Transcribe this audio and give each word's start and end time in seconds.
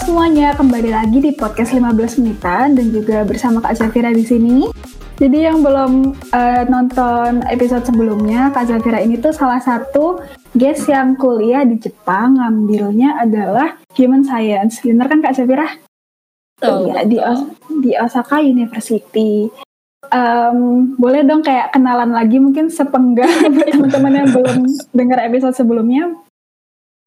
semuanya, 0.00 0.56
kembali 0.56 0.96
lagi 0.96 1.18
di 1.20 1.32
podcast 1.36 1.76
15 1.76 2.24
menitan 2.24 2.72
dan 2.72 2.86
juga 2.88 3.20
bersama 3.20 3.60
Kak 3.60 3.76
Zafira 3.76 4.08
di 4.08 4.24
sini. 4.24 4.72
Jadi 5.20 5.44
yang 5.44 5.60
belum 5.60 6.16
uh, 6.32 6.62
nonton 6.72 7.44
episode 7.44 7.84
sebelumnya, 7.84 8.48
Kak 8.48 8.72
Zafira 8.72 9.04
ini 9.04 9.20
tuh 9.20 9.36
salah 9.36 9.60
satu 9.60 10.24
guest 10.56 10.88
yang 10.88 11.20
kuliah 11.20 11.68
di 11.68 11.76
Jepang, 11.76 12.40
ngambilnya 12.40 13.20
adalah 13.20 13.76
Human 14.00 14.24
Science. 14.24 14.80
Bener 14.80 15.04
kan 15.04 15.20
Kak 15.20 15.36
Zafira? 15.36 15.68
Oh, 16.64 16.88
iya, 16.88 17.04
di, 17.04 17.20
Os 17.20 17.44
di 17.84 17.92
Osaka 18.00 18.40
University. 18.40 19.52
Um, 20.08 20.96
boleh 20.96 21.28
dong 21.28 21.44
kayak 21.44 21.76
kenalan 21.76 22.16
lagi 22.16 22.40
mungkin 22.40 22.72
sepenggal 22.72 23.28
buat 23.52 23.68
teman-teman 23.68 24.12
yang 24.16 24.28
belum 24.32 24.64
dengar 24.96 25.20
episode 25.28 25.52
sebelumnya. 25.52 26.08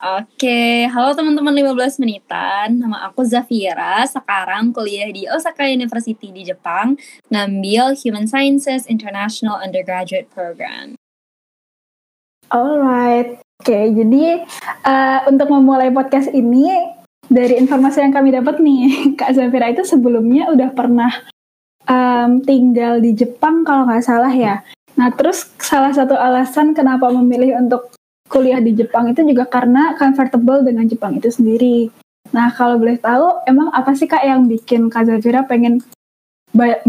Oke, 0.03 0.83
halo 0.91 1.15
teman-teman 1.15 1.55
15 1.55 2.03
menitan. 2.03 2.75
Nama 2.75 3.07
aku 3.07 3.23
Zafira. 3.23 4.03
Sekarang 4.03 4.75
kuliah 4.75 5.07
di 5.07 5.23
Osaka 5.31 5.63
University 5.71 6.27
di 6.27 6.43
Jepang, 6.43 6.99
ngambil 7.31 7.95
Human 8.03 8.27
Sciences 8.27 8.83
International 8.91 9.63
Undergraduate 9.63 10.27
Program. 10.27 10.99
Alright. 12.51 13.39
Oke, 13.63 13.79
jadi 13.95 14.43
uh, 14.83 15.23
untuk 15.31 15.47
memulai 15.47 15.87
podcast 15.87 16.27
ini 16.35 16.67
dari 17.31 17.55
informasi 17.63 18.03
yang 18.03 18.11
kami 18.11 18.35
dapat 18.35 18.59
nih, 18.59 18.83
Kak 19.23 19.31
Zafira 19.39 19.71
itu 19.71 19.87
sebelumnya 19.87 20.51
udah 20.51 20.67
pernah 20.75 21.15
um, 21.87 22.43
tinggal 22.43 22.99
di 22.99 23.15
Jepang 23.15 23.63
kalau 23.63 23.87
nggak 23.87 24.03
salah 24.03 24.35
ya. 24.35 24.67
Nah, 24.99 25.15
terus 25.15 25.47
salah 25.63 25.95
satu 25.95 26.19
alasan 26.19 26.75
kenapa 26.75 27.07
memilih 27.07 27.55
untuk 27.55 27.87
kuliah 28.33 28.57
di 28.57 28.73
Jepang 28.73 29.13
itu 29.13 29.21
juga 29.21 29.45
karena 29.45 29.93
comfortable 29.93 30.65
dengan 30.65 30.89
Jepang 30.89 31.13
itu 31.13 31.29
sendiri. 31.29 31.93
Nah, 32.33 32.49
kalau 32.49 32.81
boleh 32.81 32.97
tahu, 32.97 33.45
emang 33.45 33.69
apa 33.69 33.93
sih 33.93 34.09
Kak 34.09 34.25
yang 34.25 34.49
bikin 34.49 34.89
Kak 34.89 35.05
Zafira 35.05 35.45
pengen 35.45 35.85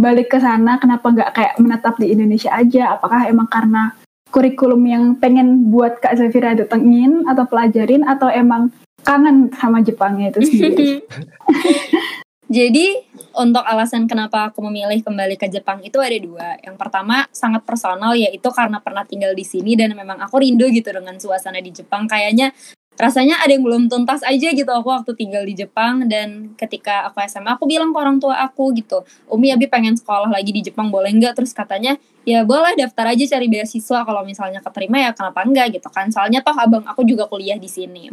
balik 0.01 0.33
ke 0.33 0.41
sana? 0.41 0.81
Kenapa 0.81 1.13
nggak 1.13 1.31
kayak 1.37 1.55
menetap 1.61 2.01
di 2.01 2.17
Indonesia 2.17 2.49
aja? 2.49 2.97
Apakah 2.97 3.29
emang 3.29 3.45
karena 3.53 3.93
kurikulum 4.33 4.81
yang 4.89 5.05
pengen 5.21 5.69
buat 5.69 6.01
Kak 6.01 6.17
Zafira 6.17 6.57
datengin 6.57 7.29
atau 7.29 7.45
pelajarin 7.45 8.09
atau 8.09 8.33
emang 8.33 8.73
kangen 9.05 9.53
sama 9.53 9.85
Jepangnya 9.85 10.33
itu 10.33 10.41
sendiri? 10.49 11.05
Jadi 12.45 13.01
untuk 13.41 13.65
alasan 13.65 14.05
kenapa 14.05 14.53
aku 14.53 14.61
memilih 14.69 15.01
kembali 15.01 15.41
ke 15.41 15.49
Jepang 15.49 15.81
itu 15.81 15.97
ada 15.97 16.19
dua. 16.21 16.49
Yang 16.61 16.77
pertama 16.77 17.25
sangat 17.33 17.65
personal 17.65 18.13
yaitu 18.13 18.53
karena 18.53 18.85
pernah 18.85 19.09
tinggal 19.09 19.33
di 19.33 19.49
sini 19.49 19.73
dan 19.73 19.97
memang 19.97 20.21
aku 20.21 20.45
rindu 20.45 20.69
gitu 20.69 20.93
dengan 20.93 21.17
suasana 21.17 21.65
di 21.65 21.73
Jepang. 21.73 22.05
Kayaknya 22.05 22.53
rasanya 22.95 23.43
ada 23.43 23.51
yang 23.51 23.65
belum 23.65 23.91
tuntas 23.91 24.23
aja 24.23 24.55
gitu 24.55 24.71
aku 24.71 24.93
waktu 24.93 25.17
tinggal 25.17 25.41
di 25.49 25.57
Jepang. 25.57 26.05
Dan 26.05 26.53
ketika 26.61 27.09
aku 27.09 27.25
SMA 27.25 27.57
aku 27.57 27.65
bilang 27.65 27.97
ke 27.97 27.99
orang 27.99 28.21
tua 28.21 28.37
aku 28.45 28.77
gitu 28.77 29.09
Umi 29.33 29.49
Abi 29.49 29.65
pengen 29.65 29.97
sekolah 29.97 30.29
lagi 30.29 30.53
di 30.53 30.61
Jepang 30.61 30.93
boleh 30.93 31.17
nggak? 31.17 31.41
Terus 31.41 31.57
katanya 31.57 31.97
ya 32.29 32.45
boleh 32.45 32.77
daftar 32.77 33.17
aja 33.17 33.25
cari 33.25 33.49
beasiswa 33.49 34.05
kalau 34.05 34.21
misalnya 34.21 34.61
keterima 34.61 35.01
ya 35.01 35.17
kenapa 35.17 35.49
enggak 35.49 35.81
gitu 35.81 35.89
kan. 35.89 36.13
Soalnya 36.13 36.45
toh 36.45 36.53
abang 36.53 36.85
aku 36.85 37.09
juga 37.09 37.25
kuliah 37.25 37.57
di 37.57 37.73
sini. 37.73 38.13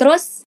Terus 0.00 0.45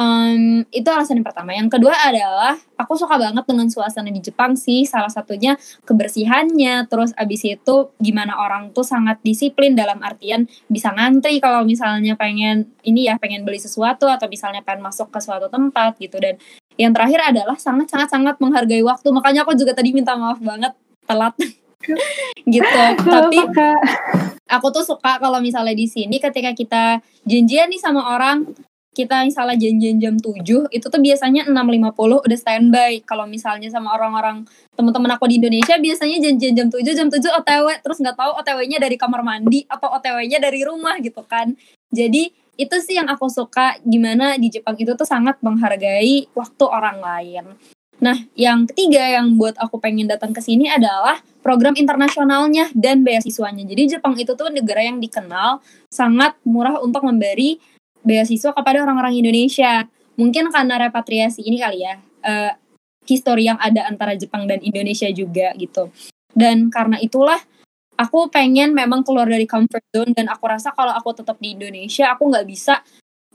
Um, 0.00 0.64
itu 0.72 0.88
alasan 0.88 1.20
yang 1.20 1.28
pertama. 1.28 1.52
Yang 1.52 1.76
kedua 1.76 1.92
adalah 1.92 2.56
aku 2.80 2.96
suka 2.96 3.20
banget 3.20 3.44
dengan 3.44 3.68
suasana 3.68 4.08
di 4.08 4.24
Jepang 4.24 4.56
sih. 4.56 4.88
Salah 4.88 5.12
satunya 5.12 5.60
kebersihannya, 5.84 6.88
terus 6.88 7.12
abis 7.20 7.44
itu 7.44 7.92
gimana 8.00 8.40
orang 8.40 8.72
tuh 8.72 8.80
sangat 8.80 9.20
disiplin 9.20 9.76
dalam 9.76 10.00
artian 10.00 10.48
bisa 10.72 10.88
ngantri 10.96 11.36
kalau 11.36 11.68
misalnya 11.68 12.16
pengen 12.16 12.72
ini 12.80 13.12
ya 13.12 13.20
pengen 13.20 13.44
beli 13.44 13.60
sesuatu 13.60 14.08
atau 14.08 14.24
misalnya 14.24 14.64
pengen 14.64 14.88
masuk 14.88 15.12
ke 15.12 15.20
suatu 15.20 15.52
tempat 15.52 16.00
gitu. 16.00 16.16
Dan 16.16 16.40
yang 16.80 16.96
terakhir 16.96 17.20
adalah 17.20 17.60
sangat 17.60 17.92
sangat 17.92 18.08
sangat 18.08 18.40
menghargai 18.40 18.80
waktu. 18.80 19.12
Makanya 19.12 19.44
aku 19.44 19.52
juga 19.52 19.76
tadi 19.76 19.92
minta 19.92 20.16
maaf 20.16 20.40
banget 20.40 20.72
telat 21.04 21.36
gitu. 22.56 22.80
Tapi 23.04 23.38
aku 24.48 24.66
tuh 24.72 24.84
suka 24.96 25.20
kalau 25.20 25.44
misalnya 25.44 25.76
di 25.76 25.84
sini 25.84 26.16
ketika 26.16 26.56
kita 26.56 27.04
janjian 27.28 27.68
nih 27.68 27.80
sama 27.84 28.16
orang 28.16 28.48
kita 28.90 29.22
misalnya 29.22 29.54
janjian 29.54 29.96
jam 30.02 30.14
7 30.18 30.42
itu 30.74 30.86
tuh 30.90 31.00
biasanya 31.00 31.46
6.50 31.46 32.26
udah 32.26 32.38
standby. 32.38 32.92
Kalau 33.06 33.24
misalnya 33.30 33.70
sama 33.70 33.94
orang-orang 33.94 34.42
teman-teman 34.74 35.14
aku 35.14 35.30
di 35.30 35.38
Indonesia 35.38 35.78
biasanya 35.78 36.18
janjian 36.18 36.54
jam 36.58 36.68
7 36.68 36.82
jam 36.82 37.06
7 37.06 37.22
OTW 37.22 37.66
terus 37.86 38.02
nggak 38.02 38.18
tahu 38.18 38.32
OTW-nya 38.42 38.82
dari 38.82 38.98
kamar 38.98 39.22
mandi 39.22 39.62
atau 39.70 39.94
OTW-nya 39.94 40.42
dari 40.42 40.66
rumah 40.66 40.98
gitu 40.98 41.22
kan. 41.22 41.54
Jadi 41.94 42.34
itu 42.58 42.76
sih 42.82 42.98
yang 42.98 43.08
aku 43.08 43.30
suka 43.30 43.78
gimana 43.86 44.36
di 44.36 44.50
Jepang 44.50 44.76
itu 44.76 44.92
tuh 44.98 45.06
sangat 45.06 45.38
menghargai 45.40 46.28
waktu 46.34 46.64
orang 46.66 46.98
lain. 46.98 47.46
Nah, 48.00 48.16
yang 48.32 48.64
ketiga 48.64 49.04
yang 49.20 49.36
buat 49.36 49.60
aku 49.60 49.76
pengen 49.76 50.08
datang 50.08 50.32
ke 50.32 50.40
sini 50.40 50.72
adalah 50.72 51.20
program 51.44 51.76
internasionalnya 51.76 52.72
dan 52.72 53.04
beasiswanya. 53.04 53.68
Jadi 53.68 53.96
Jepang 53.96 54.16
itu 54.16 54.32
tuh 54.32 54.48
negara 54.48 54.80
yang 54.80 54.96
dikenal 55.04 55.60
sangat 55.92 56.32
murah 56.48 56.80
untuk 56.80 57.04
memberi 57.04 57.60
beasiswa 58.02 58.50
kepada 58.52 58.84
orang-orang 58.84 59.20
Indonesia. 59.20 59.86
Mungkin 60.16 60.52
karena 60.52 60.76
repatriasi 60.88 61.40
ini 61.44 61.60
kali 61.60 61.84
ya, 61.84 61.94
uh, 62.24 62.52
histori 63.08 63.48
yang 63.48 63.56
ada 63.56 63.88
antara 63.88 64.14
Jepang 64.16 64.44
dan 64.44 64.60
Indonesia 64.60 65.08
juga 65.10 65.52
gitu. 65.56 65.88
Dan 66.30 66.68
karena 66.70 67.00
itulah 67.00 67.40
aku 68.00 68.32
pengen 68.32 68.72
memang 68.72 69.04
keluar 69.04 69.28
dari 69.28 69.44
comfort 69.44 69.84
zone 69.92 70.16
dan 70.16 70.32
aku 70.32 70.44
rasa 70.48 70.72
kalau 70.72 70.96
aku 70.96 71.12
tetap 71.12 71.36
di 71.36 71.52
Indonesia 71.52 72.08
aku 72.16 72.32
nggak 72.32 72.46
bisa 72.48 72.80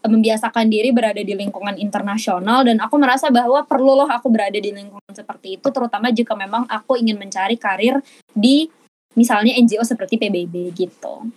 eh, 0.02 0.10
membiasakan 0.10 0.66
diri 0.66 0.90
berada 0.90 1.22
di 1.22 1.38
lingkungan 1.38 1.78
internasional 1.78 2.66
dan 2.66 2.82
aku 2.82 2.98
merasa 2.98 3.30
bahwa 3.30 3.62
perlu 3.70 3.94
loh 3.94 4.10
aku 4.10 4.34
berada 4.34 4.58
di 4.58 4.74
lingkungan 4.74 5.14
seperti 5.14 5.62
itu 5.62 5.68
terutama 5.70 6.10
jika 6.10 6.34
memang 6.34 6.66
aku 6.66 6.98
ingin 6.98 7.22
mencari 7.22 7.62
karir 7.62 8.02
di 8.34 8.66
misalnya 9.14 9.54
NGO 9.62 9.86
seperti 9.86 10.18
PBB 10.18 10.74
gitu. 10.74 11.30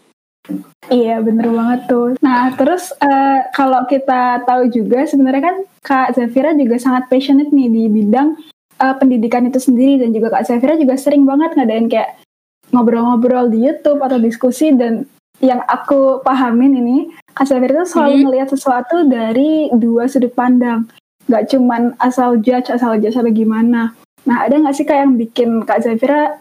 Iya 0.88 1.20
bener 1.20 1.53
banget 1.53 1.81
tuh. 1.92 2.16
Nah 2.25 2.56
terus 2.56 2.88
uh, 3.04 3.38
kalau 3.53 3.84
kita 3.84 4.42
tahu 4.48 4.72
juga 4.72 5.04
sebenarnya 5.04 5.42
kan 5.44 5.56
Kak 5.84 6.16
Zafira 6.16 6.56
juga 6.56 6.81
sangat 6.81 7.12
passionate 7.12 7.53
nih 7.53 7.69
di 7.69 7.82
bidang 7.92 8.41
uh, 8.81 8.94
pendidikan 8.97 9.44
itu 9.44 9.60
sendiri 9.60 10.00
dan 10.00 10.16
juga 10.16 10.32
Kak 10.32 10.48
Zafira 10.48 10.81
juga 10.81 10.97
sering 10.97 11.28
banget 11.28 11.53
ngadain 11.53 11.86
kayak 11.92 12.16
ngobrol-ngobrol 12.72 13.53
di 13.53 13.69
YouTube 13.69 14.00
atau 14.00 14.16
diskusi 14.16 14.72
dan 14.72 15.04
yang 15.44 15.62
aku 15.69 16.25
pahamin 16.25 16.80
ini 16.80 16.97
Kak 17.36 17.47
Zafira 17.47 17.84
itu 17.84 17.86
selalu 17.92 18.16
melihat 18.32 18.48
sesuatu 18.50 19.04
dari 19.04 19.69
dua 19.76 20.09
sudut 20.09 20.32
pandang. 20.32 20.88
Gak 21.28 21.53
cuman 21.53 21.92
asal 22.00 22.41
judge, 22.41 22.72
asal 22.72 22.97
judge 22.97 23.15
atau 23.15 23.28
gimana. 23.28 23.92
Nah 24.25 24.36
ada 24.48 24.56
nggak 24.56 24.75
sih 24.75 24.88
Kak 24.88 24.98
yang 24.98 25.12
bikin 25.20 25.69
Kak 25.69 25.84
Zafira 25.84 26.41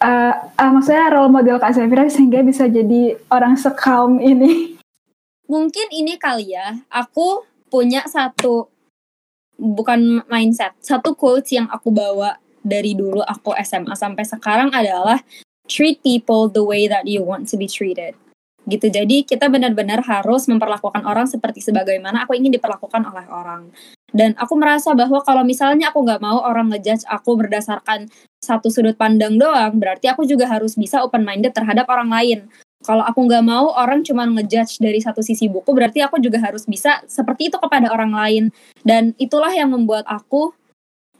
uh, 0.00 0.34
uh, 0.56 0.70
maksudnya 0.72 1.12
role 1.12 1.30
model 1.30 1.60
Kak 1.60 1.76
Zafira 1.76 2.08
sehingga 2.08 2.40
bisa 2.42 2.66
jadi 2.66 3.16
orang 3.30 3.54
sekaum 3.54 4.18
ini? 4.18 4.76
Mungkin 5.46 5.86
ini 5.92 6.16
kali 6.16 6.56
ya, 6.56 6.78
aku 6.88 7.44
punya 7.70 8.02
satu 8.08 8.66
bukan 9.60 10.24
mindset, 10.26 10.72
satu 10.80 11.12
quotes 11.14 11.52
yang 11.52 11.68
aku 11.68 11.92
bawa 11.92 12.40
dari 12.60 12.96
dulu 12.96 13.24
aku 13.24 13.56
SMA 13.64 13.92
sampai 13.96 14.24
sekarang 14.24 14.72
adalah 14.72 15.20
treat 15.68 16.00
people 16.02 16.50
the 16.50 16.64
way 16.64 16.88
that 16.88 17.06
you 17.06 17.22
want 17.22 17.48
to 17.48 17.56
be 17.56 17.68
treated. 17.68 18.16
Gitu. 18.68 18.92
Jadi 18.92 19.24
kita 19.24 19.48
benar-benar 19.48 20.04
harus 20.04 20.46
memperlakukan 20.46 21.02
orang 21.02 21.26
seperti 21.26 21.64
sebagaimana 21.64 22.28
aku 22.28 22.36
ingin 22.36 22.52
diperlakukan 22.54 23.02
oleh 23.08 23.26
orang. 23.32 23.72
Dan 24.10 24.34
aku 24.38 24.58
merasa 24.58 24.94
bahwa 24.94 25.22
kalau 25.22 25.46
misalnya 25.46 25.94
aku 25.94 26.02
nggak 26.02 26.22
mau 26.22 26.42
orang 26.42 26.70
ngejudge 26.70 27.06
aku 27.06 27.38
berdasarkan 27.38 28.10
satu 28.42 28.72
sudut 28.72 28.96
pandang 28.98 29.38
doang, 29.38 29.76
berarti 29.78 30.10
aku 30.10 30.26
juga 30.26 30.48
harus 30.48 30.74
bisa 30.74 31.02
open 31.04 31.22
minded 31.22 31.54
terhadap 31.54 31.86
orang 31.86 32.10
lain. 32.10 32.38
Kalau 32.80 33.04
aku 33.04 33.28
nggak 33.28 33.44
mau 33.44 33.76
orang 33.76 34.00
cuma 34.00 34.24
ngejudge 34.24 34.80
dari 34.80 35.04
satu 35.04 35.20
sisi 35.20 35.52
buku, 35.52 35.68
berarti 35.76 36.00
aku 36.00 36.16
juga 36.16 36.40
harus 36.40 36.64
bisa 36.64 37.04
seperti 37.04 37.52
itu 37.52 37.60
kepada 37.60 37.92
orang 37.92 38.12
lain. 38.16 38.44
Dan 38.80 39.12
itulah 39.20 39.52
yang 39.52 39.68
membuat 39.76 40.08
aku 40.08 40.56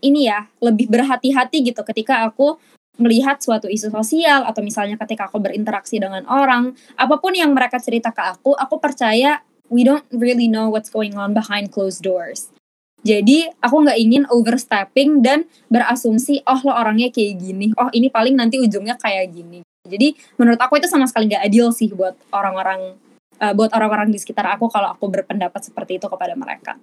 ini 0.01 0.33
ya 0.33 0.49
lebih 0.65 0.89
berhati-hati 0.89 1.61
gitu 1.61 1.85
ketika 1.85 2.25
aku 2.25 2.57
melihat 3.01 3.41
suatu 3.41 3.69
isu 3.69 3.93
sosial 3.93 4.45
atau 4.45 4.61
misalnya 4.61 4.97
ketika 5.01 5.29
aku 5.29 5.41
berinteraksi 5.41 6.01
dengan 6.01 6.25
orang, 6.29 6.77
apa 6.97 7.17
pun 7.21 7.33
yang 7.33 7.53
mereka 7.53 7.81
cerita 7.81 8.13
ke 8.13 8.21
aku, 8.21 8.57
aku 8.57 8.77
percaya 8.81 9.41
we 9.73 9.85
don't 9.85 10.05
really 10.13 10.49
know 10.49 10.69
what's 10.69 10.93
going 10.93 11.17
on 11.17 11.33
behind 11.33 11.73
closed 11.73 12.05
doors. 12.05 12.53
Jadi 13.00 13.49
aku 13.64 13.76
nggak 13.87 13.99
ingin 13.99 14.25
overstepping 14.29 15.25
dan 15.25 15.49
berasumsi 15.73 16.44
oh 16.44 16.61
lo 16.69 16.76
orangnya 16.76 17.08
kayak 17.08 17.41
gini, 17.41 17.73
oh 17.81 17.88
ini 17.97 18.12
paling 18.12 18.37
nanti 18.37 18.61
ujungnya 18.61 19.00
kayak 19.00 19.32
gini. 19.32 19.64
Jadi 19.88 20.12
menurut 20.37 20.61
aku 20.61 20.76
itu 20.76 20.87
sama 20.87 21.08
sekali 21.08 21.32
nggak 21.32 21.49
adil 21.49 21.73
sih 21.73 21.88
buat 21.88 22.12
orang-orang 22.31 23.00
uh, 23.41 23.52
buat 23.56 23.73
orang-orang 23.73 24.12
di 24.12 24.20
sekitar 24.20 24.44
aku 24.52 24.69
kalau 24.69 24.93
aku 24.93 25.08
berpendapat 25.08 25.64
seperti 25.64 25.97
itu 25.97 26.06
kepada 26.06 26.37
mereka. 26.37 26.76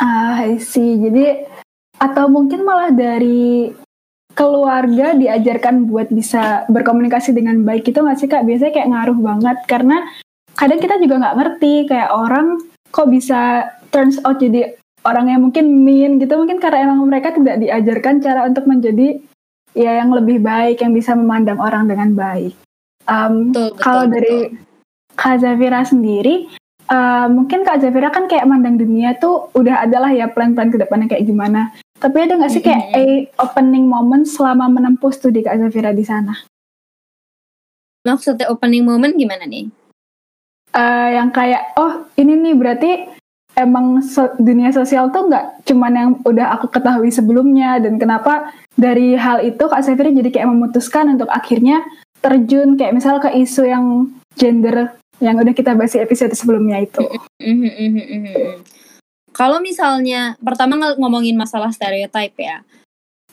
Ah, 0.00 0.40
sih. 0.56 0.96
Jadi 0.96 1.44
atau 1.98 2.30
mungkin 2.30 2.62
malah 2.62 2.94
dari 2.94 3.68
keluarga 4.32 5.18
diajarkan 5.18 5.90
buat 5.90 6.14
bisa 6.14 6.62
berkomunikasi 6.70 7.34
dengan 7.34 7.66
baik 7.66 7.90
itu 7.90 7.98
nggak 7.98 8.18
sih 8.18 8.30
kak? 8.30 8.46
Biasanya 8.46 8.72
kayak 8.72 8.90
ngaruh 8.94 9.18
banget 9.18 9.58
karena 9.66 9.96
kadang 10.54 10.78
kita 10.78 10.94
juga 11.02 11.14
nggak 11.26 11.36
ngerti 11.36 11.74
kayak 11.90 12.10
orang 12.14 12.62
kok 12.90 13.08
bisa 13.08 13.68
turns 13.92 14.20
out 14.24 14.40
jadi 14.40 14.76
orang 15.06 15.32
yang 15.32 15.40
mungkin 15.44 15.86
mean 15.86 16.20
gitu 16.20 16.36
mungkin 16.36 16.60
karena 16.60 16.90
emang 16.90 17.06
mereka 17.08 17.32
tidak 17.32 17.60
diajarkan 17.62 18.20
cara 18.20 18.44
untuk 18.44 18.68
menjadi 18.68 19.20
ya 19.76 20.02
yang 20.02 20.10
lebih 20.10 20.42
baik 20.42 20.82
yang 20.82 20.92
bisa 20.92 21.14
memandang 21.14 21.60
orang 21.62 21.86
dengan 21.86 22.12
baik. 22.12 22.52
Um, 23.08 23.52
betul, 23.54 23.72
betul, 23.72 23.80
kalau 23.80 24.04
betul. 24.04 24.14
dari 24.18 24.38
Kak 25.18 25.36
Zafira 25.40 25.80
sendiri 25.82 26.50
uh, 26.88 27.26
mungkin 27.30 27.62
Kak 27.62 27.80
Zafira 27.80 28.10
kan 28.10 28.26
kayak 28.26 28.48
mandang 28.48 28.76
dunia 28.76 29.16
tuh 29.16 29.52
udah 29.54 29.84
adalah 29.84 30.10
ya 30.12 30.28
plan-plan 30.28 30.72
ke 30.72 30.80
depannya 30.80 31.08
kayak 31.08 31.24
gimana. 31.24 31.72
Tapi 31.98 32.16
ada 32.22 32.38
nggak 32.38 32.52
sih 32.52 32.62
kayak 32.62 32.82
mm 32.84 32.94
-hmm. 32.94 33.02
a 33.02 33.42
opening 33.42 33.86
moment 33.90 34.24
selama 34.26 34.70
menempuh 34.70 35.10
studi 35.10 35.42
Kak 35.42 35.58
Zafira 35.58 35.90
di 35.94 36.04
sana? 36.06 36.34
Maksudnya 38.06 38.48
opening 38.48 38.86
moment 38.86 39.12
gimana 39.18 39.44
nih? 39.44 39.68
Uh, 40.78 41.10
yang 41.10 41.34
kayak 41.34 41.74
oh 41.74 42.06
ini 42.14 42.38
nih 42.38 42.54
berarti 42.54 42.90
emang 43.58 43.98
so, 43.98 44.30
dunia 44.38 44.70
sosial 44.70 45.10
tuh 45.10 45.26
nggak 45.26 45.66
cuman 45.66 45.92
yang 45.92 46.10
udah 46.22 46.54
aku 46.54 46.70
ketahui 46.70 47.10
sebelumnya 47.10 47.82
dan 47.82 47.98
kenapa 47.98 48.54
dari 48.78 49.18
hal 49.18 49.42
itu 49.42 49.58
Kak 49.58 49.82
Sefiri 49.82 50.14
jadi 50.14 50.30
kayak 50.30 50.46
memutuskan 50.54 51.18
untuk 51.18 51.26
akhirnya 51.34 51.82
terjun 52.22 52.78
kayak 52.78 52.94
misal 52.94 53.18
ke 53.18 53.26
isu 53.34 53.66
yang 53.66 54.14
gender 54.38 54.94
yang 55.18 55.34
udah 55.34 55.50
kita 55.50 55.74
bahas 55.74 55.94
di 55.94 56.00
episode 56.02 56.30
sebelumnya 56.38 56.78
itu. 56.78 57.02
Kalau 59.34 59.58
misalnya 59.58 60.38
pertama 60.38 60.78
ngomongin 60.94 61.34
masalah 61.34 61.70
stereotype 61.74 62.38
ya, 62.38 62.62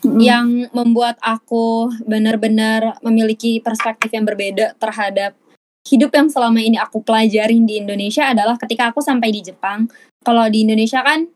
mm-hmm. 0.02 0.18
yang 0.22 0.48
membuat 0.74 1.18
aku 1.22 1.94
benar-benar 2.06 2.98
memiliki 3.06 3.62
perspektif 3.62 4.14
yang 4.14 4.26
berbeda 4.26 4.78
terhadap 4.82 5.38
hidup 5.86 6.12
yang 6.18 6.28
selama 6.28 6.60
ini 6.60 6.82
aku 6.82 7.06
pelajarin 7.06 7.64
di 7.70 7.78
Indonesia 7.78 8.26
adalah 8.34 8.58
ketika 8.58 8.90
aku 8.90 9.00
sampai 9.00 9.30
di 9.30 9.46
Jepang. 9.46 9.86
Kalau 10.26 10.50
di 10.50 10.66
Indonesia 10.66 11.06
kan 11.06 11.30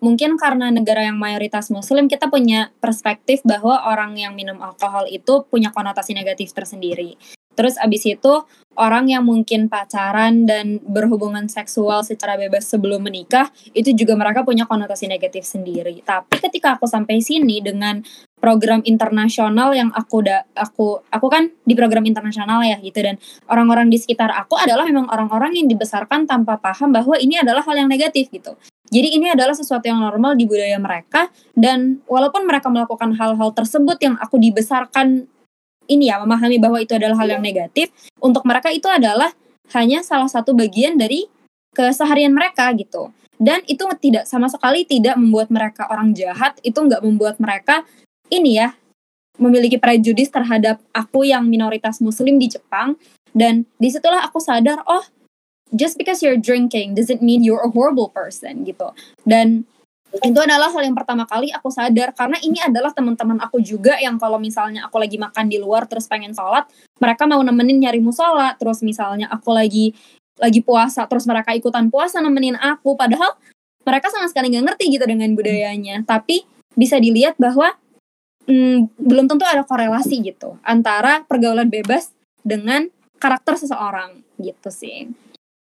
mungkin 0.00 0.36
karena 0.36 0.68
negara 0.68 1.04
yang 1.04 1.16
mayoritas 1.16 1.72
muslim 1.72 2.08
kita 2.08 2.28
punya 2.28 2.72
perspektif 2.80 3.40
bahwa 3.44 3.88
orang 3.88 4.16
yang 4.20 4.32
minum 4.36 4.60
alkohol 4.60 5.08
itu 5.08 5.44
punya 5.48 5.72
konotasi 5.72 6.16
negatif 6.16 6.52
tersendiri. 6.56 7.16
Terus 7.54 7.78
abis 7.78 8.02
itu 8.04 8.34
orang 8.74 9.06
yang 9.06 9.22
mungkin 9.22 9.70
pacaran 9.70 10.42
dan 10.42 10.82
berhubungan 10.82 11.46
seksual 11.46 12.02
secara 12.02 12.34
bebas 12.34 12.66
sebelum 12.66 13.06
menikah 13.06 13.46
itu 13.70 13.94
juga 13.94 14.18
mereka 14.18 14.42
punya 14.42 14.66
konotasi 14.66 15.06
negatif 15.06 15.46
sendiri. 15.46 16.02
Tapi 16.02 16.42
ketika 16.42 16.74
aku 16.74 16.90
sampai 16.90 17.22
sini 17.22 17.62
dengan 17.62 18.02
program 18.44 18.84
internasional 18.84 19.72
yang 19.72 19.88
aku 19.96 20.20
udah 20.20 20.44
aku 20.52 21.00
aku 21.08 21.26
kan 21.32 21.48
di 21.64 21.72
program 21.72 22.04
internasional 22.04 22.60
ya 22.60 22.76
gitu. 22.84 23.00
Dan 23.00 23.16
orang-orang 23.48 23.88
di 23.88 23.96
sekitar 23.96 24.28
aku 24.36 24.60
adalah 24.60 24.84
memang 24.84 25.08
orang-orang 25.08 25.56
yang 25.56 25.64
dibesarkan 25.64 26.28
tanpa 26.28 26.60
paham 26.60 26.92
bahwa 26.92 27.16
ini 27.16 27.40
adalah 27.40 27.64
hal 27.64 27.72
yang 27.72 27.88
negatif 27.88 28.28
gitu. 28.28 28.52
Jadi 28.92 29.16
ini 29.16 29.32
adalah 29.32 29.56
sesuatu 29.56 29.88
yang 29.88 29.96
normal 29.96 30.36
di 30.36 30.44
budaya 30.44 30.76
mereka 30.76 31.32
dan 31.56 32.04
walaupun 32.04 32.44
mereka 32.44 32.68
melakukan 32.68 33.16
hal-hal 33.16 33.50
tersebut 33.56 33.96
yang 34.04 34.20
aku 34.20 34.36
dibesarkan 34.36 35.24
ini 35.88 36.12
ya 36.12 36.20
memahami 36.20 36.60
bahwa 36.60 36.76
itu 36.84 36.92
adalah 36.92 37.16
hal 37.16 37.32
yang 37.32 37.40
negatif 37.40 37.88
untuk 38.20 38.44
mereka 38.44 38.68
itu 38.68 38.84
adalah 38.84 39.32
hanya 39.72 40.04
salah 40.04 40.28
satu 40.28 40.52
bagian 40.52 41.00
dari 41.00 41.24
keseharian 41.72 42.36
mereka 42.36 42.68
gitu. 42.76 43.08
Dan 43.40 43.64
itu 43.66 43.82
tidak 43.98 44.30
sama 44.30 44.46
sekali 44.46 44.86
tidak 44.86 45.18
membuat 45.18 45.50
mereka 45.50 45.88
orang 45.90 46.14
jahat 46.14 46.54
itu 46.62 46.76
nggak 46.76 47.02
membuat 47.02 47.40
mereka 47.42 47.82
ini 48.30 48.60
ya 48.60 48.76
memiliki 49.38 49.76
prejudis 49.82 50.30
terhadap 50.30 50.78
aku 50.94 51.26
yang 51.26 51.46
minoritas 51.46 51.98
muslim 51.98 52.38
di 52.38 52.50
Jepang. 52.50 52.94
Dan 53.34 53.66
di 53.82 53.90
situlah 53.90 54.22
aku 54.22 54.38
sadar 54.38 54.86
oh 54.86 55.02
just 55.74 55.98
because 55.98 56.22
you're 56.22 56.38
drinking 56.38 56.94
doesn't 56.94 57.18
mean 57.18 57.42
you're 57.42 57.66
a 57.66 57.70
horrible 57.70 58.14
person 58.14 58.62
gitu. 58.62 58.94
Dan 59.26 59.66
itu 60.22 60.38
adalah 60.38 60.70
hal 60.70 60.86
yang 60.86 60.94
pertama 60.94 61.26
kali 61.26 61.50
aku 61.50 61.74
sadar 61.74 62.14
karena 62.14 62.38
ini 62.46 62.62
adalah 62.62 62.94
teman-teman 62.94 63.42
aku 63.42 63.58
juga 63.58 63.98
yang 63.98 64.14
kalau 64.14 64.38
misalnya 64.38 64.86
aku 64.86 65.02
lagi 65.02 65.18
makan 65.18 65.50
di 65.50 65.58
luar 65.58 65.90
terus 65.90 66.06
pengen 66.06 66.30
sholat 66.30 66.70
mereka 67.02 67.26
mau 67.26 67.42
nemenin 67.42 67.82
nyari 67.82 67.98
musola 67.98 68.54
terus 68.54 68.78
misalnya 68.86 69.26
aku 69.26 69.50
lagi 69.50 69.90
lagi 70.38 70.62
puasa 70.62 71.10
terus 71.10 71.26
mereka 71.26 71.50
ikutan 71.58 71.90
puasa 71.90 72.22
nemenin 72.22 72.54
aku. 72.54 72.94
Padahal 72.94 73.34
mereka 73.82 74.06
sama 74.14 74.30
sekali 74.30 74.54
nggak 74.54 74.74
ngerti 74.74 74.84
gitu 74.94 75.04
dengan 75.06 75.30
budayanya. 75.34 76.06
Tapi 76.06 76.46
bisa 76.78 76.98
dilihat 76.98 77.34
bahwa 77.38 77.74
hmm, 78.48 78.96
belum 79.00 79.26
tentu 79.28 79.44
ada 79.44 79.64
korelasi 79.64 80.20
gitu 80.24 80.56
antara 80.64 81.24
pergaulan 81.24 81.68
bebas 81.68 82.12
dengan 82.44 82.88
karakter 83.18 83.56
seseorang 83.56 84.20
gitu 84.40 84.68
sih. 84.68 85.08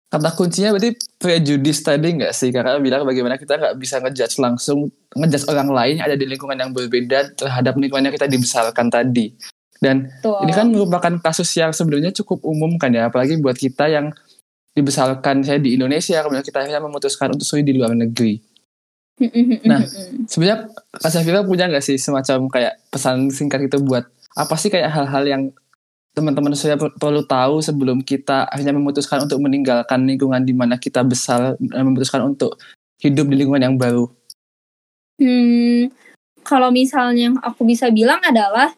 Kata 0.10 0.34
kuncinya 0.34 0.74
berarti 0.74 0.98
prejudis 1.22 1.86
tadi 1.86 2.18
nggak 2.18 2.34
sih? 2.34 2.50
Karena 2.50 2.82
bilang 2.82 3.06
bagaimana 3.06 3.38
kita 3.38 3.62
nggak 3.62 3.76
bisa 3.78 4.02
ngejudge 4.02 4.42
langsung 4.42 4.90
ngejudge 5.14 5.46
orang 5.46 5.70
lain 5.70 5.96
ada 6.02 6.18
di 6.18 6.26
lingkungan 6.26 6.58
yang 6.58 6.74
berbeda 6.74 7.38
terhadap 7.38 7.78
lingkungan 7.78 8.10
yang 8.10 8.16
kita 8.18 8.26
dibesarkan 8.26 8.90
tadi. 8.90 9.38
Dan 9.80 10.10
Tuh. 10.20 10.44
ini 10.44 10.52
kan 10.52 10.68
merupakan 10.74 11.14
kasus 11.22 11.48
yang 11.56 11.72
sebenarnya 11.72 12.12
cukup 12.12 12.42
umum 12.44 12.76
kan 12.76 12.92
ya 12.92 13.08
apalagi 13.08 13.40
buat 13.40 13.56
kita 13.56 13.88
yang 13.88 14.12
dibesarkan 14.76 15.44
saya 15.44 15.60
di 15.60 15.76
Indonesia 15.76 16.20
kemudian 16.24 16.46
kita 16.46 16.64
akhirnya 16.64 16.84
memutuskan 16.84 17.36
untuk 17.36 17.44
studi 17.48 17.68
di 17.68 17.74
luar 17.76 17.96
negeri 17.96 18.40
nah 19.68 19.84
sebenarnya 20.26 20.72
Kak 20.96 21.12
Safira 21.12 21.44
punya 21.44 21.68
nggak 21.68 21.84
sih 21.84 22.00
semacam 22.00 22.48
kayak 22.48 22.80
pesan 22.88 23.28
singkat 23.30 23.68
itu 23.68 23.78
buat 23.84 24.08
apa 24.40 24.56
sih 24.56 24.72
kayak 24.72 24.88
hal-hal 24.88 25.24
yang 25.28 25.44
teman-teman 26.16 26.56
saya 26.58 26.76
perlu 26.76 27.24
tahu 27.24 27.64
sebelum 27.64 28.02
kita 28.04 28.50
akhirnya 28.50 28.76
memutuskan 28.76 29.24
untuk 29.24 29.40
meninggalkan 29.40 30.04
lingkungan 30.04 30.42
di 30.44 30.52
mana 30.52 30.76
kita 30.76 31.06
besar 31.06 31.56
dan 31.60 31.84
memutuskan 31.86 32.26
untuk 32.28 32.60
hidup 33.00 33.30
di 33.32 33.36
lingkungan 33.40 33.64
yang 33.64 33.76
baru? 33.80 34.10
Hmm, 35.20 35.92
kalau 36.44 36.72
misalnya 36.72 37.32
yang 37.32 37.38
aku 37.40 37.64
bisa 37.64 37.88
bilang 37.92 38.20
adalah 38.24 38.76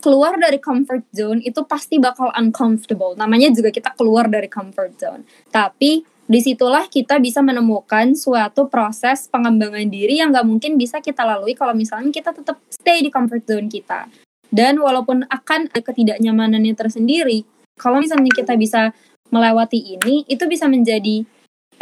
keluar 0.00 0.36
dari 0.36 0.60
comfort 0.60 1.08
zone 1.16 1.40
itu 1.40 1.64
pasti 1.64 1.96
bakal 1.96 2.28
uncomfortable. 2.36 3.16
Namanya 3.16 3.48
juga 3.56 3.72
kita 3.72 3.96
keluar 3.96 4.28
dari 4.28 4.52
comfort 4.52 4.92
zone. 5.00 5.22
Tapi 5.48 6.04
di 6.24 6.40
situlah 6.40 6.88
kita 6.88 7.20
bisa 7.20 7.44
menemukan 7.44 8.16
suatu 8.16 8.72
proses 8.72 9.28
pengembangan 9.28 9.84
diri 9.92 10.24
yang 10.24 10.32
gak 10.32 10.48
mungkin 10.48 10.80
bisa 10.80 11.04
kita 11.04 11.20
lalui 11.20 11.52
kalau 11.52 11.76
misalnya 11.76 12.08
kita 12.08 12.32
tetap 12.32 12.56
stay 12.72 13.04
di 13.04 13.12
comfort 13.12 13.44
zone 13.44 13.68
kita. 13.68 14.08
Dan 14.48 14.80
walaupun 14.80 15.26
akan 15.28 15.68
ada 15.68 15.82
ketidaknyamanannya 15.82 16.72
tersendiri, 16.78 17.44
kalau 17.76 17.98
misalnya 18.00 18.30
kita 18.30 18.54
bisa 18.54 18.94
melewati 19.28 19.98
ini, 19.98 20.22
itu 20.30 20.46
bisa 20.46 20.70
menjadi 20.70 21.26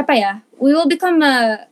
apa 0.00 0.12
ya? 0.16 0.32
We 0.56 0.72
will 0.72 0.88
become 0.88 1.20
a 1.20 1.68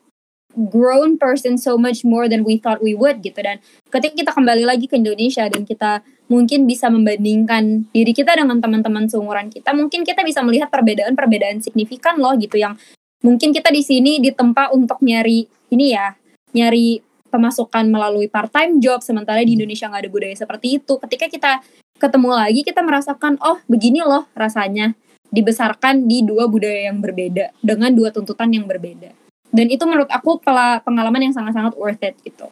grown 0.57 1.14
person 1.14 1.54
so 1.54 1.78
much 1.78 2.02
more 2.02 2.26
than 2.26 2.42
we 2.42 2.59
thought 2.59 2.83
we 2.83 2.95
would 2.95 3.23
gitu. 3.23 3.38
Dan 3.38 3.62
ketika 3.90 4.14
kita 4.14 4.30
kembali 4.35 4.66
lagi 4.66 4.90
ke 4.90 4.99
Indonesia 4.99 5.47
dan 5.47 5.62
kita 5.62 6.02
mungkin 6.26 6.66
bisa 6.66 6.90
membandingkan 6.90 7.90
diri 7.90 8.12
kita 8.14 8.38
dengan 8.38 8.62
teman-teman 8.62 9.11
seumuran 9.11 9.50
kita 9.50 9.75
mungkin 9.75 10.07
kita 10.07 10.23
bisa 10.23 10.42
melihat 10.47 10.71
perbedaan-perbedaan 10.71 11.62
signifikan 11.62 12.19
loh 12.19 12.35
gitu. 12.38 12.59
Yang 12.59 12.83
mungkin 13.23 13.54
kita 13.54 13.71
di 13.71 13.83
sini 13.83 14.19
ditempa 14.19 14.75
untuk 14.75 14.99
nyari 15.02 15.47
ini 15.71 15.87
ya 15.95 16.14
nyari 16.50 16.99
pemasukan 17.30 17.87
melalui 17.87 18.26
part 18.26 18.50
time 18.50 18.83
job 18.83 19.07
sementara 19.07 19.38
di 19.47 19.54
Indonesia 19.54 19.87
nggak 19.87 20.02
ada 20.07 20.11
budaya 20.11 20.35
seperti 20.35 20.83
itu. 20.83 20.99
Ketika 20.99 21.30
kita 21.30 21.52
ketemu 22.00 22.33
lagi 22.33 22.61
kita 22.64 22.80
merasakan 22.80 23.37
oh 23.45 23.61
begini 23.69 24.00
loh 24.00 24.26
rasanya 24.33 24.97
dibesarkan 25.30 26.11
di 26.11 26.26
dua 26.26 26.50
budaya 26.50 26.90
yang 26.90 26.99
berbeda 26.99 27.54
dengan 27.62 27.95
dua 27.95 28.11
tuntutan 28.11 28.50
yang 28.50 28.66
berbeda 28.66 29.20
dan 29.50 29.66
itu 29.71 29.83
menurut 29.87 30.11
aku 30.11 30.38
pengalaman 30.87 31.30
yang 31.30 31.35
sangat-sangat 31.35 31.75
worth 31.78 32.02
it 32.02 32.14
gitu. 32.23 32.47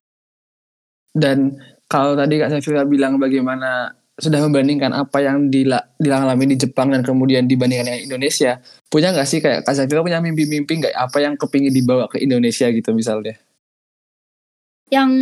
Dan 1.14 1.58
kalau 1.90 2.14
tadi 2.14 2.38
Kak 2.38 2.52
Safira 2.52 2.84
bilang 2.84 3.18
bagaimana 3.18 3.94
sudah 4.18 4.42
membandingkan 4.42 4.90
apa 4.90 5.22
yang 5.22 5.46
dialami 5.98 6.54
di 6.54 6.56
Jepang 6.58 6.90
dan 6.90 7.06
kemudian 7.06 7.46
dibandingkan 7.46 7.86
dengan 7.86 8.02
Indonesia, 8.02 8.58
punya 8.90 9.14
nggak 9.14 9.28
sih 9.30 9.38
kayak 9.38 9.62
Kak 9.62 9.74
Safira 9.78 10.02
punya 10.02 10.18
mimpi-mimpi 10.18 10.84
nggak? 10.84 10.94
Apa 10.94 11.22
yang 11.22 11.38
kepingin 11.38 11.70
dibawa 11.70 12.10
ke 12.10 12.18
Indonesia 12.18 12.66
gitu 12.70 12.90
misalnya? 12.94 13.38
yang 14.92 15.20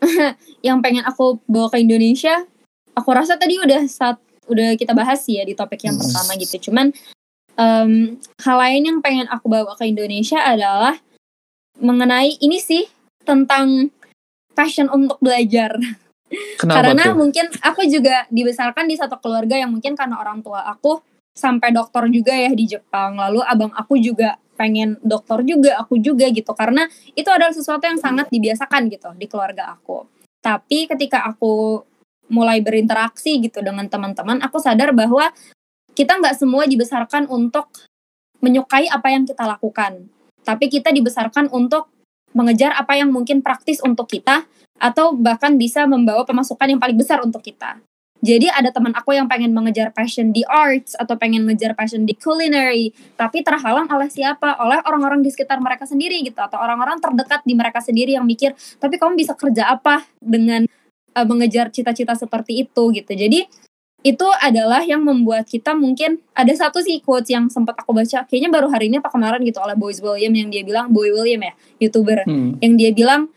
yang 0.66 0.78
pengen 0.84 1.04
aku 1.08 1.40
bawa 1.48 1.72
ke 1.72 1.80
Indonesia 1.80 2.44
aku 2.92 3.08
rasa 3.12 3.40
tadi 3.40 3.56
udah 3.60 3.84
saat 3.88 4.20
udah 4.46 4.78
kita 4.78 4.94
bahas 4.94 5.24
ya 5.26 5.42
di 5.42 5.58
topik 5.58 5.82
yang 5.82 5.98
pertama 5.98 6.38
gitu. 6.38 6.70
Cuman 6.70 6.94
um, 7.58 8.14
hal 8.40 8.56
lain 8.56 8.82
yang 8.86 8.98
pengen 9.02 9.26
aku 9.26 9.50
bawa 9.50 9.74
ke 9.74 9.90
Indonesia 9.90 10.38
adalah 10.38 10.94
mengenai 11.80 12.40
ini 12.40 12.58
sih 12.60 12.84
tentang 13.26 13.90
passion 14.56 14.88
untuk 14.88 15.20
belajar. 15.20 15.76
Kenapa 16.58 16.90
karena 16.90 17.04
tuh? 17.12 17.22
mungkin 17.22 17.46
aku 17.62 17.86
juga 17.86 18.26
dibesarkan 18.32 18.90
di 18.90 18.98
satu 18.98 19.20
keluarga 19.22 19.54
yang 19.54 19.70
mungkin 19.70 19.94
karena 19.94 20.18
orang 20.18 20.42
tua 20.42 20.66
aku 20.66 20.98
sampai 21.36 21.70
dokter 21.70 22.08
juga 22.10 22.34
ya 22.34 22.50
di 22.50 22.64
Jepang. 22.66 23.14
Lalu 23.14 23.44
abang 23.44 23.70
aku 23.76 24.00
juga 24.00 24.40
pengen 24.56 24.96
dokter 25.04 25.44
juga 25.44 25.78
aku 25.78 26.00
juga 26.00 26.26
gitu. 26.32 26.50
Karena 26.56 26.88
itu 27.12 27.28
adalah 27.28 27.52
sesuatu 27.52 27.84
yang 27.84 28.00
sangat 28.00 28.26
dibiasakan 28.32 28.88
gitu 28.90 29.12
di 29.14 29.28
keluarga 29.28 29.76
aku. 29.76 30.08
Tapi 30.40 30.88
ketika 30.90 31.28
aku 31.28 31.84
mulai 32.26 32.58
berinteraksi 32.58 33.38
gitu 33.38 33.62
dengan 33.62 33.86
teman-teman 33.86 34.42
aku 34.42 34.58
sadar 34.58 34.90
bahwa 34.90 35.30
kita 35.94 36.18
nggak 36.18 36.34
semua 36.34 36.66
dibesarkan 36.66 37.30
untuk 37.30 37.70
menyukai 38.42 38.90
apa 38.90 39.14
yang 39.14 39.22
kita 39.22 39.46
lakukan 39.46 40.10
tapi 40.46 40.70
kita 40.70 40.94
dibesarkan 40.94 41.50
untuk 41.50 41.90
mengejar 42.30 42.78
apa 42.78 42.94
yang 42.94 43.10
mungkin 43.10 43.42
praktis 43.42 43.82
untuk 43.82 44.06
kita 44.06 44.46
atau 44.78 45.16
bahkan 45.18 45.58
bisa 45.58 45.88
membawa 45.90 46.22
pemasukan 46.22 46.70
yang 46.70 46.78
paling 46.78 46.94
besar 46.94 47.18
untuk 47.26 47.42
kita. 47.42 47.82
Jadi 48.24 48.48
ada 48.48 48.72
teman 48.72 48.96
aku 48.96 49.12
yang 49.12 49.28
pengen 49.28 49.52
mengejar 49.52 49.92
passion 49.92 50.32
di 50.32 50.40
arts 50.48 50.96
atau 50.96 51.20
pengen 51.20 51.44
mengejar 51.44 51.76
passion 51.76 52.08
di 52.08 52.16
culinary, 52.16 52.90
tapi 53.12 53.44
terhalang 53.44 53.84
oleh 53.92 54.08
siapa? 54.08 54.56
Oleh 54.56 54.80
orang-orang 54.88 55.20
di 55.20 55.28
sekitar 55.28 55.60
mereka 55.60 55.84
sendiri 55.84 56.24
gitu 56.24 56.40
atau 56.40 56.56
orang-orang 56.56 56.96
terdekat 56.96 57.44
di 57.44 57.52
mereka 57.52 57.84
sendiri 57.84 58.16
yang 58.16 58.24
mikir, 58.24 58.56
tapi 58.80 58.96
kamu 58.96 59.20
bisa 59.20 59.36
kerja 59.36 59.68
apa 59.68 60.00
dengan 60.16 60.64
uh, 61.12 61.26
mengejar 61.28 61.68
cita-cita 61.68 62.16
seperti 62.16 62.64
itu 62.64 62.82
gitu. 62.96 63.12
Jadi 63.12 63.44
itu 64.04 64.28
adalah 64.38 64.86
yang 64.86 65.02
membuat 65.02 65.50
kita 65.50 65.74
mungkin 65.74 66.22
ada 66.30 66.54
satu 66.54 66.78
sih 66.78 67.02
quotes 67.02 67.26
yang 67.26 67.50
sempat 67.50 67.74
aku 67.74 67.90
baca 67.90 68.22
kayaknya 68.28 68.54
baru 68.54 68.70
hari 68.70 68.86
ini 68.86 69.02
apa 69.02 69.10
kemarin 69.10 69.42
gitu 69.42 69.58
oleh 69.58 69.74
Boys 69.74 69.98
William 69.98 70.30
yang 70.30 70.46
dia 70.46 70.62
bilang 70.62 70.94
Boy 70.94 71.10
William 71.10 71.42
ya 71.42 71.52
youtuber 71.82 72.22
hmm. 72.22 72.62
yang 72.62 72.78
dia 72.78 72.94
bilang 72.94 73.34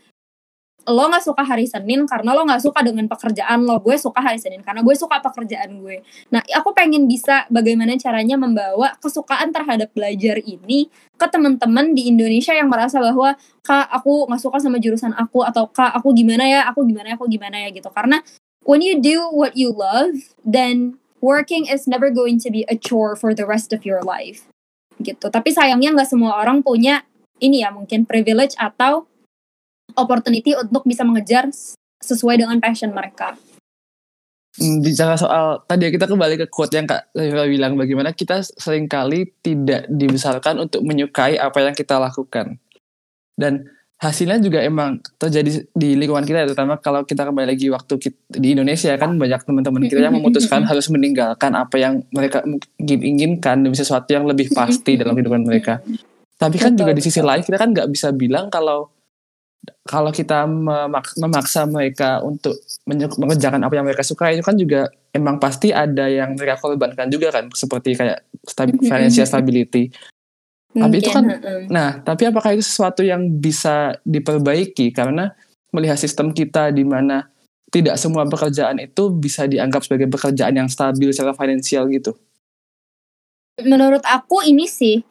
lo 0.90 1.06
nggak 1.06 1.22
suka 1.22 1.46
hari 1.46 1.70
Senin 1.70 2.10
karena 2.10 2.34
lo 2.34 2.42
nggak 2.50 2.66
suka 2.66 2.82
dengan 2.82 3.06
pekerjaan 3.06 3.62
lo. 3.62 3.78
Gue 3.78 4.00
suka 4.02 4.26
hari 4.26 4.42
Senin 4.42 4.66
karena 4.66 4.82
gue 4.82 4.96
suka 4.98 5.22
pekerjaan 5.22 5.78
gue. 5.78 6.02
Nah 6.34 6.42
aku 6.42 6.74
pengen 6.74 7.06
bisa 7.06 7.46
bagaimana 7.54 7.94
caranya 8.02 8.42
membawa 8.42 8.98
kesukaan 8.98 9.54
terhadap 9.54 9.94
belajar 9.94 10.42
ini 10.42 10.90
ke 11.14 11.26
teman-teman 11.30 11.94
di 11.94 12.10
Indonesia 12.10 12.58
yang 12.58 12.74
merasa 12.74 12.98
bahwa 12.98 13.38
kak 13.62 13.86
aku 13.92 14.26
nggak 14.26 14.42
suka 14.42 14.58
sama 14.58 14.82
jurusan 14.82 15.14
aku 15.14 15.46
atau 15.46 15.70
kak 15.70 15.94
aku 15.94 16.10
gimana 16.18 16.48
ya 16.50 16.66
aku 16.66 16.82
gimana 16.90 17.14
ya 17.14 17.16
aku 17.22 17.30
gimana 17.30 17.58
ya 17.62 17.70
gitu. 17.70 17.90
Karena 17.94 18.18
when 18.64 18.82
you 18.82 19.00
do 19.00 19.28
what 19.32 19.56
you 19.56 19.72
love, 19.72 20.34
then 20.44 21.00
working 21.22 21.68
is 21.68 21.88
never 21.88 22.10
going 22.10 22.40
to 22.40 22.50
be 22.52 22.66
a 22.68 22.76
chore 22.76 23.16
for 23.16 23.34
the 23.36 23.46
rest 23.46 23.72
of 23.72 23.84
your 23.86 24.04
life. 24.04 24.48
Gitu. 25.00 25.32
Tapi 25.32 25.56
sayangnya 25.56 25.96
nggak 25.96 26.10
semua 26.10 26.36
orang 26.40 26.60
punya 26.60 27.08
ini 27.40 27.64
ya 27.64 27.72
mungkin 27.72 28.04
privilege 28.04 28.56
atau 28.60 29.08
opportunity 29.96 30.54
untuk 30.60 30.84
bisa 30.84 31.08
mengejar 31.08 31.48
sesuai 32.04 32.44
dengan 32.44 32.60
passion 32.60 32.92
mereka. 32.92 33.40
Hmm, 34.60 34.84
bicara 34.84 35.16
soal 35.16 35.64
tadi 35.70 35.88
kita 35.88 36.10
kembali 36.10 36.36
ke 36.36 36.46
quote 36.52 36.76
yang 36.76 36.84
Kak 36.84 37.16
Zahira 37.16 37.48
bilang 37.48 37.80
bagaimana 37.80 38.12
kita 38.12 38.44
sering 38.44 38.92
kali 38.92 39.32
tidak 39.40 39.88
dibesarkan 39.88 40.68
untuk 40.68 40.84
menyukai 40.84 41.40
apa 41.40 41.64
yang 41.64 41.72
kita 41.72 41.96
lakukan. 41.96 42.60
Dan 43.40 43.72
hasilnya 44.00 44.40
juga 44.40 44.64
emang 44.64 45.04
terjadi 45.20 45.68
di 45.76 46.00
lingkungan 46.00 46.24
kita 46.24 46.48
terutama 46.48 46.80
kalau 46.80 47.04
kita 47.04 47.28
kembali 47.28 47.52
lagi 47.52 47.68
waktu 47.68 48.00
kita, 48.00 48.20
di 48.32 48.56
Indonesia 48.56 48.96
kan 48.96 49.20
banyak 49.20 49.44
teman-teman 49.44 49.92
kita 49.92 50.00
yang 50.00 50.16
memutuskan 50.16 50.64
harus 50.64 50.88
meninggalkan 50.88 51.52
apa 51.52 51.76
yang 51.76 52.00
mereka 52.16 52.40
mungkin 52.48 53.00
inginkan 53.04 53.60
demi 53.60 53.76
sesuatu 53.76 54.08
yang 54.08 54.24
lebih 54.24 54.56
pasti 54.56 54.96
dalam 54.96 55.20
kehidupan 55.20 55.44
mereka. 55.44 55.84
Tapi 56.40 56.56
kan 56.56 56.80
juga 56.80 56.96
di 56.96 57.04
sisi 57.04 57.20
lain 57.20 57.44
kita 57.44 57.60
kan 57.60 57.76
nggak 57.76 57.92
bisa 57.92 58.16
bilang 58.16 58.48
kalau 58.48 58.88
kalau 59.84 60.16
kita 60.16 60.48
memaksa 61.20 61.68
mereka 61.68 62.24
untuk 62.24 62.56
mengerjakan 63.20 63.68
apa 63.68 63.74
yang 63.76 63.84
mereka 63.84 64.08
suka 64.08 64.32
itu 64.32 64.40
kan 64.40 64.56
juga 64.56 64.88
emang 65.12 65.44
pasti 65.44 65.76
ada 65.76 66.08
yang 66.08 66.40
mereka 66.40 66.56
korbankan 66.56 67.12
juga 67.12 67.36
kan 67.36 67.52
seperti 67.52 68.00
kayak 68.00 68.24
financial 68.88 69.28
stability 69.28 69.92
tapi 70.70 71.02
itu 71.02 71.10
kan, 71.10 71.26
nah, 71.68 71.98
tapi 72.06 72.30
apakah 72.30 72.54
itu 72.54 72.62
sesuatu 72.62 73.02
yang 73.02 73.26
bisa 73.42 73.98
diperbaiki 74.06 74.94
karena 74.94 75.34
melihat 75.74 75.98
sistem 75.98 76.30
kita 76.30 76.70
di 76.70 76.86
mana 76.86 77.26
tidak 77.74 77.98
semua 77.98 78.26
pekerjaan 78.30 78.78
itu 78.82 79.10
bisa 79.14 79.50
dianggap 79.50 79.86
sebagai 79.86 80.10
pekerjaan 80.10 80.54
yang 80.54 80.70
stabil 80.70 81.10
secara 81.10 81.34
finansial 81.34 81.90
gitu? 81.90 82.14
Menurut 83.66 84.06
aku 84.06 84.46
ini 84.46 84.70
sih, 84.70 85.02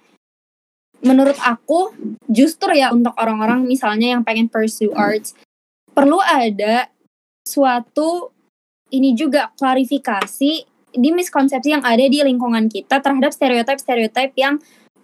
menurut 1.03 1.39
aku 1.43 1.95
justru 2.27 2.75
ya 2.75 2.91
untuk 2.91 3.15
orang-orang 3.19 3.63
misalnya 3.67 4.19
yang 4.19 4.23
pengen 4.27 4.51
pursue 4.51 4.91
arts 4.95 5.35
perlu 5.95 6.19
ada 6.23 6.91
suatu 7.47 8.31
ini 8.91 9.15
juga 9.15 9.51
klarifikasi 9.59 10.53
di 10.89 11.11
miskonsepsi 11.13 11.75
yang 11.75 11.85
ada 11.85 12.03
di 12.03 12.19
lingkungan 12.23 12.67
kita 12.67 12.99
terhadap 12.99 13.31
stereotip-stereotip 13.31 14.33
yang 14.35 14.59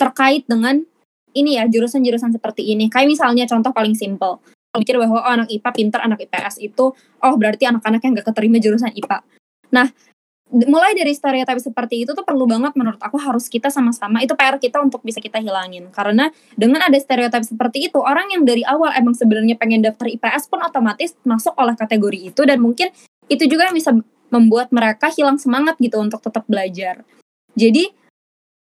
terkait 0.04 0.44
dengan 0.44 0.84
ini 1.32 1.56
ya 1.56 1.64
jurusan-jurusan 1.64 2.36
seperti 2.36 2.76
ini. 2.76 2.92
Kayak 2.92 3.16
misalnya 3.16 3.48
contoh 3.48 3.72
paling 3.72 3.96
simple. 3.96 4.44
Mikir 4.76 5.00
bahwa 5.00 5.22
oh, 5.22 5.32
anak 5.32 5.48
IPA 5.48 5.70
pinter, 5.72 6.00
anak 6.02 6.18
IPS 6.28 6.60
itu 6.60 6.92
oh 6.98 7.34
berarti 7.40 7.64
anak-anak 7.64 8.00
yang 8.04 8.12
gak 8.20 8.28
keterima 8.34 8.58
jurusan 8.58 8.90
IPA. 8.92 9.22
Nah, 9.70 9.86
mulai 10.50 10.94
dari 10.94 11.10
stereotip 11.16 11.58
seperti 11.58 12.06
itu 12.06 12.14
tuh 12.14 12.22
perlu 12.22 12.46
banget 12.46 12.78
menurut 12.78 13.00
aku 13.02 13.18
harus 13.18 13.50
kita 13.50 13.72
sama-sama 13.72 14.22
itu 14.22 14.36
PR 14.38 14.60
kita 14.60 14.78
untuk 14.78 15.02
bisa 15.02 15.18
kita 15.18 15.42
hilangin 15.42 15.90
karena 15.90 16.30
dengan 16.54 16.84
ada 16.84 16.94
stereotip 16.94 17.42
seperti 17.42 17.90
itu 17.90 17.98
orang 17.98 18.30
yang 18.30 18.46
dari 18.46 18.62
awal 18.62 18.94
emang 18.94 19.18
sebenarnya 19.18 19.58
pengen 19.58 19.82
daftar 19.82 20.06
IPS 20.06 20.46
pun 20.46 20.62
otomatis 20.62 21.18
masuk 21.26 21.58
oleh 21.58 21.74
kategori 21.74 22.30
itu 22.30 22.42
dan 22.46 22.62
mungkin 22.62 22.92
itu 23.26 23.50
juga 23.50 23.72
yang 23.72 23.74
bisa 23.74 23.98
membuat 24.30 24.70
mereka 24.70 25.10
hilang 25.10 25.40
semangat 25.42 25.74
gitu 25.82 25.98
untuk 25.98 26.22
tetap 26.22 26.46
belajar 26.46 27.02
jadi 27.58 27.90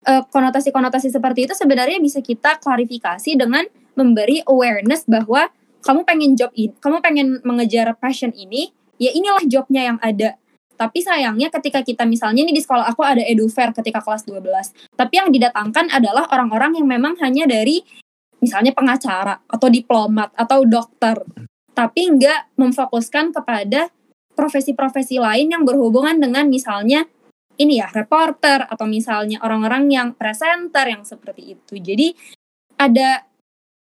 eh, 0.05 0.23
konotasi-konotasi 0.29 1.13
seperti 1.13 1.49
itu 1.49 1.53
sebenarnya 1.53 1.97
bisa 2.01 2.19
kita 2.21 2.57
klarifikasi 2.61 3.37
dengan 3.37 3.65
memberi 3.93 4.41
awareness 4.47 5.05
bahwa 5.05 5.51
kamu 5.81 6.05
pengen 6.05 6.31
job 6.37 6.53
ini, 6.53 6.71
kamu 6.77 7.01
pengen 7.01 7.27
mengejar 7.41 7.89
passion 7.97 8.29
ini, 8.37 8.69
ya 9.01 9.09
inilah 9.11 9.41
jobnya 9.49 9.93
yang 9.93 9.97
ada. 9.99 10.37
Tapi 10.77 11.01
sayangnya 11.01 11.53
ketika 11.53 11.85
kita 11.85 12.09
misalnya 12.09 12.41
ini 12.41 12.53
di 12.57 12.61
sekolah 12.61 12.89
aku 12.89 13.05
ada 13.05 13.21
edu 13.21 13.45
fair 13.49 13.69
ketika 13.69 14.01
kelas 14.01 14.25
12. 14.25 14.97
Tapi 14.97 15.13
yang 15.13 15.29
didatangkan 15.29 15.93
adalah 15.93 16.25
orang-orang 16.33 16.77
yang 16.77 16.89
memang 16.89 17.13
hanya 17.21 17.45
dari 17.45 17.85
misalnya 18.41 18.73
pengacara 18.73 19.45
atau 19.45 19.69
diplomat 19.69 20.33
atau 20.33 20.65
dokter. 20.65 21.21
Tapi 21.77 22.01
nggak 22.17 22.57
memfokuskan 22.57 23.29
kepada 23.29 23.93
profesi-profesi 24.33 25.21
lain 25.21 25.53
yang 25.53 25.61
berhubungan 25.61 26.17
dengan 26.17 26.49
misalnya 26.49 27.05
ini 27.59 27.81
ya 27.81 27.91
reporter 27.91 28.67
atau 28.69 28.85
misalnya 28.87 29.41
orang-orang 29.43 29.89
yang 29.91 30.07
presenter 30.15 30.87
yang 30.87 31.03
seperti 31.03 31.57
itu. 31.57 31.73
Jadi 31.79 32.15
ada 32.79 33.25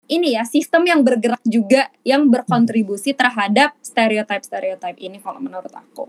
ini 0.07 0.39
ya 0.39 0.47
sistem 0.47 0.87
yang 0.87 1.01
bergerak 1.03 1.43
juga 1.43 1.91
yang 2.07 2.31
berkontribusi 2.31 3.13
terhadap 3.13 3.75
stereotip-stereotip 3.83 4.97
ini 5.03 5.19
kalau 5.19 5.43
menurut 5.43 5.71
aku. 5.75 6.07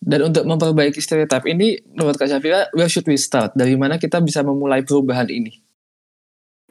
Dan 0.00 0.32
untuk 0.32 0.48
memperbaiki 0.48 0.96
stereotip 0.96 1.44
ini, 1.44 1.76
menurut 1.92 2.16
Kak 2.16 2.32
Syafira, 2.32 2.72
where 2.72 2.88
should 2.88 3.04
we 3.04 3.20
start? 3.20 3.52
Dari 3.52 3.76
mana 3.76 4.00
kita 4.00 4.16
bisa 4.24 4.40
memulai 4.40 4.80
perubahan 4.80 5.28
ini? 5.28 5.60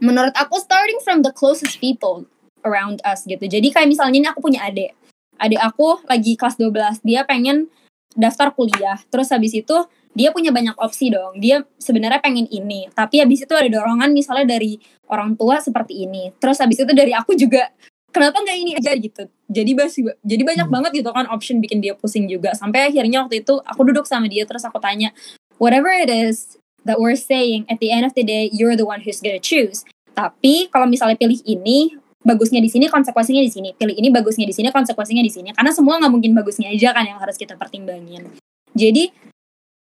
Menurut 0.01 0.33
aku, 0.33 0.57
starting 0.57 0.97
from 1.05 1.21
the 1.21 1.29
closest 1.29 1.77
people 1.77 2.25
around 2.65 3.05
us 3.05 3.29
gitu. 3.29 3.45
Jadi 3.45 3.69
kayak 3.69 3.85
misalnya 3.85 4.17
ini 4.17 4.27
aku 4.33 4.41
punya 4.41 4.65
adik. 4.65 4.97
Adik 5.37 5.61
aku 5.61 6.01
lagi 6.09 6.33
kelas 6.33 6.57
12, 6.57 7.05
dia 7.05 7.21
pengen 7.21 7.69
daftar 8.15 8.53
kuliah. 8.53 8.97
Terus 9.09 9.29
habis 9.29 9.53
itu 9.53 9.75
dia 10.17 10.33
punya 10.33 10.49
banyak 10.49 10.73
opsi 10.77 11.13
dong. 11.13 11.37
Dia 11.37 11.61
sebenarnya 11.77 12.19
pengen 12.19 12.49
ini, 12.49 12.89
tapi 12.93 13.21
habis 13.21 13.45
itu 13.45 13.53
ada 13.53 13.69
dorongan 13.69 14.09
misalnya 14.09 14.57
dari 14.57 14.81
orang 15.09 15.37
tua 15.37 15.61
seperti 15.61 16.05
ini. 16.09 16.33
Terus 16.41 16.57
habis 16.59 16.81
itu 16.81 16.91
dari 16.93 17.13
aku 17.13 17.37
juga 17.37 17.69
kenapa 18.09 18.41
nggak 18.41 18.57
ini 18.57 18.71
aja 18.77 18.91
gitu. 18.97 19.23
Jadi 19.49 19.71
basi, 19.77 19.99
jadi 20.25 20.43
banyak 20.45 20.67
hmm. 20.67 20.75
banget 20.75 20.91
gitu 21.01 21.09
kan 21.13 21.25
option 21.29 21.61
bikin 21.61 21.81
dia 21.81 21.93
pusing 21.93 22.25
juga. 22.25 22.53
Sampai 22.57 22.89
akhirnya 22.89 23.25
waktu 23.25 23.45
itu 23.45 23.61
aku 23.61 23.81
duduk 23.85 24.05
sama 24.09 24.25
dia 24.25 24.45
terus 24.49 24.65
aku 24.65 24.81
tanya, 24.81 25.13
whatever 25.61 25.89
it 25.93 26.09
is 26.09 26.57
that 26.85 26.97
we're 26.97 27.17
saying 27.17 27.69
at 27.69 27.77
the 27.77 27.93
end 27.93 28.05
of 28.05 28.13
the 28.17 28.25
day 28.25 28.49
you're 28.49 28.77
the 28.77 28.85
one 28.85 29.01
who's 29.05 29.21
gonna 29.21 29.41
choose. 29.41 29.85
Tapi 30.17 30.67
kalau 30.73 30.89
misalnya 30.89 31.15
pilih 31.15 31.39
ini 31.45 31.95
bagusnya 32.19 32.59
di 32.59 32.67
sini 32.67 32.91
konsekuensinya 32.91 33.43
di 33.43 33.51
sini 33.51 33.69
pilih 33.75 33.95
ini 33.95 34.11
bagusnya 34.11 34.43
di 34.43 34.55
sini 34.55 34.69
konsekuensinya 34.69 35.23
di 35.23 35.31
sini 35.31 35.49
karena 35.55 35.71
semua 35.71 35.97
nggak 35.99 36.11
mungkin 36.11 36.31
bagusnya 36.35 36.67
aja 36.71 36.91
kan 36.91 37.07
yang 37.07 37.19
harus 37.19 37.39
kita 37.39 37.55
pertimbangin 37.55 38.27
jadi 38.75 39.11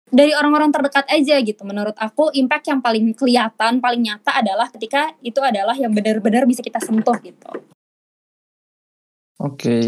dari 0.08 0.32
orang-orang 0.32 0.72
terdekat 0.72 1.06
aja 1.12 1.36
gitu. 1.44 1.62
Menurut 1.68 1.96
aku 2.00 2.32
impact 2.32 2.72
yang 2.72 2.80
paling 2.80 3.12
kelihatan, 3.12 3.84
paling 3.84 4.02
nyata 4.04 4.40
adalah 4.40 4.72
ketika 4.72 5.12
itu 5.20 5.40
adalah 5.44 5.76
yang 5.76 5.92
benar-benar 5.92 6.48
bisa 6.48 6.64
kita 6.64 6.80
sentuh 6.80 7.16
gitu. 7.24 7.52
Oke, 9.38 9.70
okay. 9.70 9.84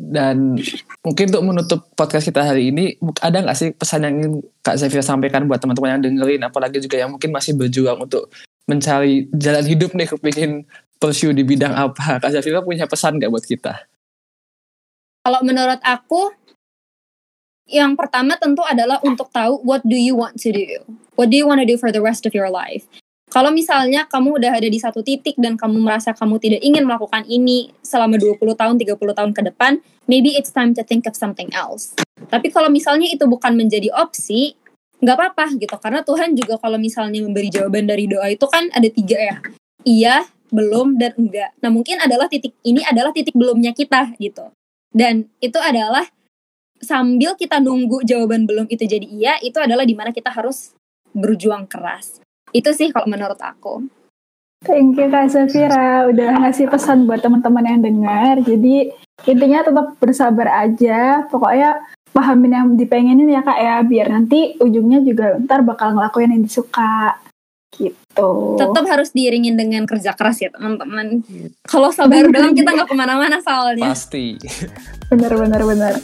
dan 0.00 0.56
mungkin 1.04 1.28
untuk 1.28 1.44
menutup 1.44 1.80
podcast 1.92 2.32
kita 2.32 2.48
hari 2.48 2.72
ini, 2.72 2.96
ada 3.20 3.44
nggak 3.44 3.52
sih 3.52 3.68
pesan 3.76 4.08
yang 4.08 4.14
ingin 4.16 4.32
Kak 4.64 4.80
Zafira 4.80 5.04
sampaikan 5.04 5.44
buat 5.44 5.60
teman-teman 5.60 6.00
yang 6.00 6.02
dengerin, 6.08 6.40
apalagi 6.48 6.80
juga 6.80 7.04
yang 7.04 7.12
mungkin 7.12 7.28
masih 7.28 7.60
berjuang 7.60 8.00
untuk 8.00 8.32
mencari 8.64 9.28
jalan 9.36 9.68
hidup 9.68 9.92
nih, 9.92 10.08
kepingin 10.08 10.64
pursue 10.96 11.32
di 11.36 11.44
bidang 11.44 11.72
apa? 11.72 12.20
Kak 12.22 12.32
Zafira 12.32 12.64
punya 12.64 12.88
pesan 12.88 13.20
nggak 13.20 13.30
buat 13.32 13.44
kita? 13.44 13.74
Kalau 15.26 15.40
menurut 15.42 15.82
aku, 15.82 16.30
yang 17.66 17.98
pertama 17.98 18.38
tentu 18.38 18.62
adalah 18.62 19.02
untuk 19.02 19.26
tahu 19.34 19.58
what 19.66 19.82
do 19.82 19.98
you 19.98 20.14
want 20.14 20.38
to 20.38 20.54
do. 20.54 20.86
What 21.18 21.34
do 21.34 21.36
you 21.36 21.50
want 21.50 21.58
to 21.58 21.68
do 21.68 21.74
for 21.74 21.90
the 21.90 21.98
rest 21.98 22.22
of 22.24 22.32
your 22.32 22.46
life. 22.46 22.86
Kalau 23.26 23.50
misalnya 23.50 24.06
kamu 24.06 24.38
udah 24.38 24.54
ada 24.54 24.70
di 24.70 24.78
satu 24.78 25.02
titik 25.02 25.34
dan 25.42 25.58
kamu 25.58 25.82
merasa 25.82 26.14
kamu 26.14 26.38
tidak 26.38 26.62
ingin 26.62 26.86
melakukan 26.86 27.26
ini 27.26 27.74
selama 27.82 28.22
20 28.22 28.38
tahun, 28.54 28.78
30 28.78 28.96
tahun 29.02 29.30
ke 29.34 29.42
depan, 29.50 29.82
maybe 30.06 30.38
it's 30.38 30.54
time 30.54 30.70
to 30.78 30.86
think 30.86 31.10
of 31.10 31.18
something 31.18 31.50
else. 31.50 31.90
Tapi 32.30 32.54
kalau 32.54 32.70
misalnya 32.70 33.10
itu 33.10 33.26
bukan 33.26 33.58
menjadi 33.58 33.90
opsi, 33.98 34.54
nggak 35.02 35.16
apa-apa 35.18 35.58
gitu. 35.58 35.74
Karena 35.74 36.06
Tuhan 36.06 36.38
juga 36.38 36.54
kalau 36.62 36.78
misalnya 36.78 37.18
memberi 37.18 37.50
jawaban 37.50 37.90
dari 37.90 38.06
doa 38.06 38.30
itu 38.30 38.46
kan 38.46 38.70
ada 38.70 38.86
tiga 38.86 39.18
ya. 39.18 39.36
Iya, 39.82 40.22
belum 40.50 40.98
dan 41.00 41.12
enggak. 41.18 41.54
Nah 41.60 41.70
mungkin 41.70 41.98
adalah 41.98 42.30
titik 42.30 42.54
ini 42.62 42.82
adalah 42.86 43.10
titik 43.10 43.34
belumnya 43.34 43.74
kita 43.74 44.14
gitu. 44.18 44.50
Dan 44.92 45.28
itu 45.42 45.58
adalah 45.60 46.06
sambil 46.80 47.34
kita 47.36 47.60
nunggu 47.60 48.04
jawaban 48.04 48.44
belum 48.44 48.66
itu 48.68 48.84
jadi 48.84 49.06
iya, 49.06 49.34
itu 49.40 49.56
adalah 49.56 49.84
di 49.84 49.96
mana 49.96 50.12
kita 50.12 50.32
harus 50.32 50.76
berjuang 51.16 51.64
keras. 51.68 52.20
Itu 52.52 52.72
sih 52.76 52.92
kalau 52.92 53.08
menurut 53.08 53.40
aku. 53.40 53.88
Thank 54.64 54.96
you 54.96 55.12
Kak 55.12 55.28
Safira 55.28 56.08
udah 56.08 56.42
ngasih 56.42 56.66
pesan 56.72 57.04
buat 57.04 57.20
teman-teman 57.20 57.64
yang 57.64 57.80
dengar. 57.84 58.34
Jadi 58.40 58.90
intinya 59.28 59.60
tetap 59.62 59.86
bersabar 60.00 60.48
aja. 60.64 61.28
Pokoknya 61.28 61.84
pahamin 62.16 62.52
yang 62.56 62.68
dipengenin 62.74 63.28
ya 63.28 63.44
Kak 63.44 63.60
ya, 63.60 63.76
biar 63.84 64.08
nanti 64.08 64.56
ujungnya 64.56 65.04
juga 65.04 65.36
ntar 65.44 65.60
bakal 65.60 65.92
ngelakuin 65.92 66.32
yang 66.32 66.42
disuka 66.42 67.20
gitu. 67.76 68.30
Tetap 68.56 68.84
harus 68.88 69.12
diiringin 69.12 69.54
dengan 69.54 69.84
kerja 69.84 70.16
keras 70.16 70.40
ya 70.40 70.50
teman-teman. 70.50 71.22
Kalau 71.68 71.92
sabar 71.92 72.26
doang 72.26 72.56
kita 72.56 72.72
nggak 72.72 72.88
ke 72.88 72.96
mana-mana 72.96 73.38
soalnya. 73.44 73.92
Pasti. 73.92 74.40
Bener 75.12 75.32
bener 75.36 75.62
bener. 75.62 75.94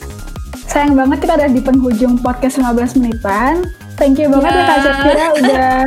Sayang 0.71 0.97
banget 0.97 1.27
kita 1.27 1.33
ada 1.37 1.49
di 1.51 1.61
penghujung 1.61 2.21
podcast 2.23 2.61
15 2.61 3.01
menitan. 3.03 3.67
Thank 4.01 4.23
you 4.23 4.33
banget 4.33 4.53
ya, 4.53 4.57
ya 4.57 4.65
Kak 4.65 4.79
Safira 4.81 5.27
udah 5.37 5.85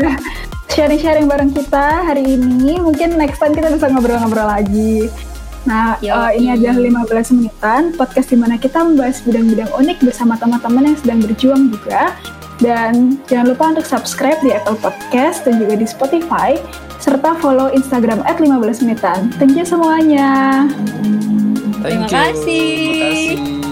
sharing-sharing 0.75 1.25
bareng 1.25 1.51
kita 1.55 2.05
hari 2.05 2.37
ini. 2.37 2.77
Mungkin 2.83 3.17
next 3.17 3.41
time 3.41 3.55
kita 3.55 3.71
bisa 3.73 3.89
ngobrol-ngobrol 3.89 4.45
lagi. 4.45 5.09
Nah, 5.65 5.97
uh, 5.97 6.29
ini 6.29 6.53
aja 6.53 6.77
15 6.77 7.33
menitan 7.33 7.89
podcast 7.97 8.29
di 8.29 8.37
mana 8.37 8.61
kita 8.61 8.85
membahas 8.85 9.25
bidang-bidang 9.25 9.73
unik 9.73 9.97
bersama 10.05 10.37
teman-teman 10.37 10.93
yang 10.93 10.97
sedang 11.01 11.19
berjuang 11.25 11.73
juga. 11.73 12.13
Dan 12.63 13.19
jangan 13.27 13.51
lupa 13.51 13.63
untuk 13.75 13.85
subscribe 13.87 14.39
di 14.39 14.55
Apple 14.55 14.79
Podcast 14.79 15.43
dan 15.43 15.59
juga 15.59 15.75
di 15.75 15.87
Spotify, 15.87 16.55
serta 17.03 17.35
follow 17.43 17.67
Instagram 17.71 18.23
at 18.23 18.39
15 18.39 18.83
menitan. 18.87 19.29
Thank 19.35 19.59
you 19.59 19.67
semuanya. 19.67 20.65
Thank 21.83 22.07
Terima 22.07 22.07
you. 22.07 22.15
kasih. 22.15 22.67
Terima 22.71 23.05
kasih. 23.11 23.64